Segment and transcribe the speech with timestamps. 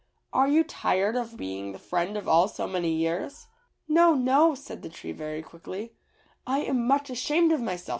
[0.33, 3.45] Are you tired of being the friend of all so many years?"
[3.87, 5.93] "No, no," said the tree very quickly,
[6.47, 7.89] "I am much ashamed of myself.